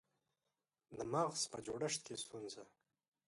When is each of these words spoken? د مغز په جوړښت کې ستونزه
د 0.97 0.99
مغز 1.13 1.41
په 1.51 1.57
جوړښت 1.65 1.99
کې 2.05 2.15
ستونزه 2.23 2.63